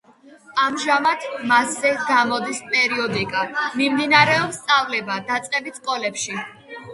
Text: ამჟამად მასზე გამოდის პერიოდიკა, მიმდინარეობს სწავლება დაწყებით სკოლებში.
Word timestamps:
ამჟამად 0.67 1.25
მასზე 1.51 1.91
გამოდის 2.07 2.61
პერიოდიკა, 2.71 3.43
მიმდინარეობს 3.83 4.59
სწავლება 4.63 5.19
დაწყებით 5.29 5.79
სკოლებში. 5.83 6.41